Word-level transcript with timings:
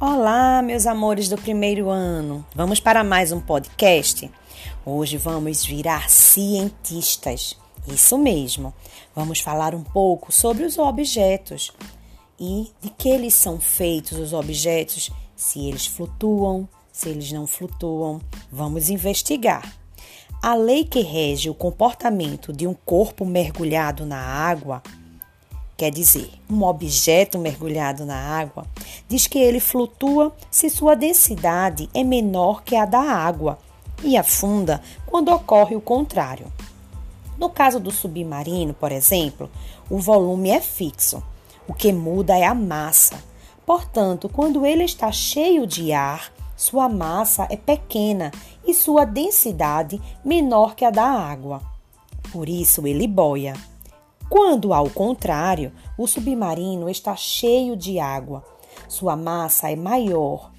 Olá, 0.00 0.62
meus 0.62 0.86
amores 0.86 1.28
do 1.28 1.36
primeiro 1.36 1.90
ano. 1.90 2.46
Vamos 2.54 2.78
para 2.78 3.02
mais 3.02 3.32
um 3.32 3.40
podcast? 3.40 4.30
Hoje 4.86 5.16
vamos 5.16 5.64
virar 5.64 6.08
cientistas. 6.08 7.56
Isso 7.84 8.16
mesmo. 8.16 8.72
Vamos 9.12 9.40
falar 9.40 9.74
um 9.74 9.82
pouco 9.82 10.30
sobre 10.30 10.62
os 10.62 10.78
objetos 10.78 11.72
e 12.38 12.70
de 12.80 12.90
que 12.90 13.08
eles 13.08 13.34
são 13.34 13.58
feitos 13.58 14.16
os 14.20 14.32
objetos, 14.32 15.10
se 15.34 15.66
eles 15.66 15.88
flutuam, 15.88 16.68
se 16.92 17.08
eles 17.08 17.32
não 17.32 17.44
flutuam. 17.44 18.20
Vamos 18.52 18.90
investigar. 18.90 19.68
A 20.40 20.54
lei 20.54 20.84
que 20.84 21.00
rege 21.00 21.50
o 21.50 21.54
comportamento 21.54 22.52
de 22.52 22.68
um 22.68 22.74
corpo 22.86 23.26
mergulhado 23.26 24.06
na 24.06 24.20
água 24.20 24.80
quer 25.78 25.92
dizer, 25.92 26.28
um 26.50 26.64
objeto 26.64 27.38
mergulhado 27.38 28.04
na 28.04 28.16
água, 28.16 28.66
diz 29.08 29.26
que 29.26 29.38
ele 29.38 29.58
flutua 29.58 30.34
se 30.50 30.68
sua 30.68 30.94
densidade 30.94 31.88
é 31.94 32.04
menor 32.04 32.62
que 32.62 32.76
a 32.76 32.84
da 32.84 33.00
água 33.00 33.58
e 34.02 34.16
afunda 34.16 34.80
quando 35.06 35.32
ocorre 35.32 35.74
o 35.74 35.80
contrário. 35.80 36.46
No 37.38 37.48
caso 37.48 37.80
do 37.80 37.90
submarino, 37.90 38.74
por 38.74 38.92
exemplo, 38.92 39.50
o 39.88 39.98
volume 39.98 40.50
é 40.50 40.60
fixo, 40.60 41.22
o 41.66 41.72
que 41.72 41.92
muda 41.92 42.36
é 42.36 42.44
a 42.44 42.54
massa. 42.54 43.22
Portanto, 43.64 44.28
quando 44.28 44.66
ele 44.66 44.84
está 44.84 45.10
cheio 45.12 45.66
de 45.66 45.92
ar, 45.92 46.32
sua 46.56 46.88
massa 46.88 47.46
é 47.50 47.56
pequena 47.56 48.32
e 48.66 48.74
sua 48.74 49.04
densidade 49.04 50.00
menor 50.24 50.74
que 50.74 50.84
a 50.84 50.90
da 50.90 51.04
água. 51.04 51.62
Por 52.32 52.48
isso 52.48 52.86
ele 52.86 53.06
boia. 53.06 53.54
Quando, 54.28 54.74
ao 54.74 54.90
contrário, 54.90 55.72
o 55.96 56.06
submarino 56.06 56.90
está 56.90 57.16
cheio 57.16 57.76
de 57.76 57.98
água, 57.98 58.44
sua 58.88 59.16
massa 59.16 59.70
é 59.70 59.76
maior, 59.76 60.50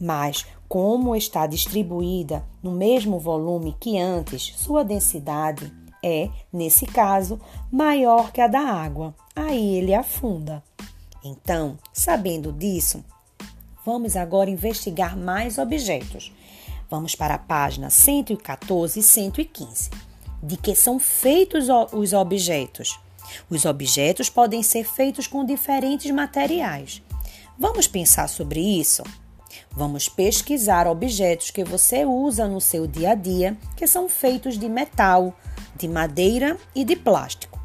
mas 0.00 0.44
como 0.68 1.14
está 1.14 1.46
distribuída 1.46 2.44
no 2.62 2.72
mesmo 2.72 3.18
volume 3.18 3.76
que 3.78 3.98
antes, 3.98 4.52
sua 4.56 4.84
densidade 4.84 5.72
é, 6.02 6.28
nesse 6.52 6.86
caso, 6.86 7.40
maior 7.70 8.32
que 8.32 8.40
a 8.40 8.46
da 8.46 8.60
água. 8.60 9.14
Aí 9.34 9.76
ele 9.76 9.94
afunda. 9.94 10.62
Então, 11.24 11.78
sabendo 11.92 12.52
disso, 12.52 13.04
vamos 13.84 14.16
agora 14.16 14.50
investigar 14.50 15.16
mais 15.16 15.58
objetos. 15.58 16.32
Vamos 16.88 17.14
para 17.14 17.34
a 17.34 17.38
página 17.38 17.90
114 17.90 19.00
e 19.00 19.02
115. 19.02 19.90
De 20.42 20.56
que 20.56 20.74
são 20.74 20.98
feitos 20.98 21.66
os 21.92 22.12
objetos? 22.12 23.00
Os 23.50 23.64
objetos 23.64 24.30
podem 24.30 24.62
ser 24.62 24.84
feitos 24.84 25.26
com 25.26 25.44
diferentes 25.44 26.10
materiais. 26.12 27.02
Vamos 27.58 27.86
pensar 27.86 28.28
sobre 28.28 28.60
isso? 28.60 29.02
Vamos 29.72 30.10
pesquisar 30.10 30.86
objetos 30.86 31.50
que 31.50 31.64
você 31.64 32.04
usa 32.04 32.46
no 32.46 32.60
seu 32.60 32.86
dia 32.86 33.12
a 33.12 33.14
dia, 33.14 33.56
que 33.74 33.86
são 33.86 34.10
feitos 34.10 34.58
de 34.58 34.68
metal, 34.68 35.34
de 35.74 35.88
madeira 35.88 36.58
e 36.74 36.84
de 36.84 36.94
plástico. 36.94 37.58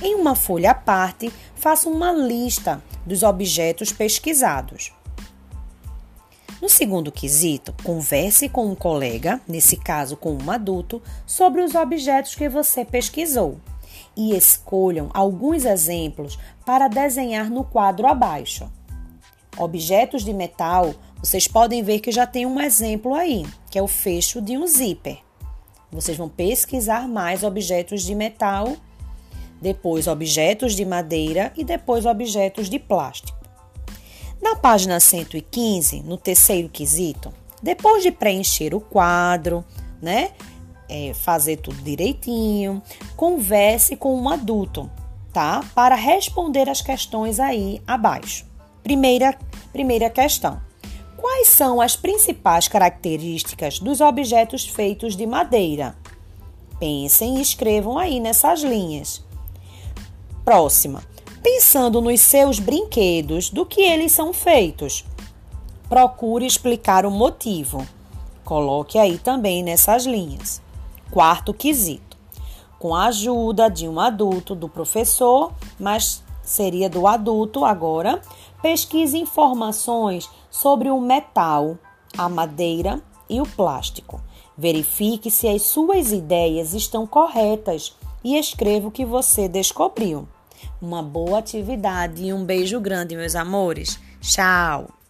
Em 0.00 0.14
uma 0.14 0.36
folha 0.36 0.70
à 0.70 0.74
parte, 0.74 1.32
faça 1.56 1.88
uma 1.88 2.12
lista 2.12 2.80
dos 3.04 3.24
objetos 3.24 3.92
pesquisados. 3.92 4.92
No 6.62 6.68
segundo 6.68 7.10
quesito, 7.10 7.74
converse 7.82 8.48
com 8.48 8.66
um 8.66 8.74
colega, 8.76 9.40
nesse 9.48 9.76
caso 9.76 10.16
com 10.16 10.38
um 10.40 10.50
adulto, 10.50 11.02
sobre 11.26 11.60
os 11.60 11.74
objetos 11.74 12.36
que 12.36 12.48
você 12.48 12.84
pesquisou 12.84 13.58
e 14.16 14.36
escolham 14.36 15.10
alguns 15.12 15.64
exemplos 15.64 16.38
para 16.64 16.86
desenhar 16.86 17.50
no 17.50 17.64
quadro 17.64 18.06
abaixo. 18.06 18.70
Objetos 19.56 20.24
de 20.24 20.32
metal, 20.32 20.94
vocês 21.18 21.46
podem 21.46 21.82
ver 21.82 22.00
que 22.00 22.10
já 22.10 22.26
tem 22.26 22.46
um 22.46 22.60
exemplo 22.60 23.14
aí, 23.14 23.46
que 23.70 23.78
é 23.78 23.82
o 23.82 23.86
fecho 23.86 24.40
de 24.40 24.56
um 24.58 24.66
zíper. 24.66 25.18
Vocês 25.90 26.16
vão 26.16 26.28
pesquisar 26.28 27.08
mais 27.08 27.44
objetos 27.44 28.02
de 28.02 28.14
metal, 28.14 28.76
depois 29.60 30.06
objetos 30.06 30.74
de 30.74 30.84
madeira 30.84 31.52
e 31.56 31.64
depois 31.64 32.04
objetos 32.04 32.68
de 32.68 32.78
plástico. 32.78 33.38
Na 34.42 34.56
página 34.56 34.98
115, 35.00 36.02
no 36.02 36.16
terceiro 36.16 36.68
quesito, 36.68 37.32
depois 37.62 38.02
de 38.02 38.10
preencher 38.10 38.74
o 38.74 38.80
quadro, 38.80 39.64
né? 40.02 40.32
é, 40.88 41.12
fazer 41.14 41.56
tudo 41.56 41.76
direitinho, 41.82 42.82
converse 43.16 43.96
com 43.96 44.16
um 44.16 44.28
adulto, 44.28 44.90
tá? 45.32 45.64
Para 45.74 45.94
responder 45.94 46.68
as 46.68 46.80
questões 46.80 47.40
aí 47.40 47.82
abaixo. 47.86 48.46
Primeira, 48.84 49.34
primeira 49.72 50.10
questão: 50.10 50.60
Quais 51.16 51.48
são 51.48 51.80
as 51.80 51.96
principais 51.96 52.68
características 52.68 53.78
dos 53.78 54.02
objetos 54.02 54.66
feitos 54.68 55.16
de 55.16 55.26
madeira? 55.26 55.96
Pensem 56.78 57.38
e 57.38 57.40
escrevam 57.40 57.98
aí 57.98 58.20
nessas 58.20 58.62
linhas. 58.62 59.24
Próxima. 60.44 61.02
Pensando 61.42 62.02
nos 62.02 62.20
seus 62.20 62.58
brinquedos, 62.58 63.48
do 63.48 63.64
que 63.64 63.80
eles 63.80 64.12
são 64.12 64.34
feitos? 64.34 65.04
Procure 65.88 66.44
explicar 66.44 67.06
o 67.06 67.10
motivo. 67.10 67.86
Coloque 68.44 68.98
aí 68.98 69.16
também 69.16 69.62
nessas 69.62 70.04
linhas. 70.04 70.60
Quarto 71.10 71.54
quesito. 71.54 72.18
Com 72.78 72.94
a 72.94 73.06
ajuda 73.06 73.70
de 73.70 73.88
um 73.88 73.98
adulto, 73.98 74.54
do 74.54 74.68
professor, 74.68 75.52
mas 75.80 76.22
seria 76.42 76.90
do 76.90 77.06
adulto 77.06 77.64
agora, 77.64 78.20
pesquise 78.64 79.18
informações 79.18 80.26
sobre 80.50 80.88
o 80.88 80.98
metal, 80.98 81.76
a 82.16 82.30
madeira 82.30 83.02
e 83.28 83.38
o 83.38 83.46
plástico. 83.46 84.22
Verifique 84.56 85.30
se 85.30 85.46
as 85.46 85.60
suas 85.60 86.12
ideias 86.12 86.72
estão 86.72 87.06
corretas 87.06 87.94
e 88.24 88.38
escreva 88.38 88.88
o 88.88 88.90
que 88.90 89.04
você 89.04 89.48
descobriu. 89.48 90.26
Uma 90.80 91.02
boa 91.02 91.40
atividade 91.40 92.24
e 92.24 92.32
um 92.32 92.42
beijo 92.42 92.80
grande, 92.80 93.14
meus 93.14 93.34
amores. 93.34 94.00
Tchau! 94.22 95.03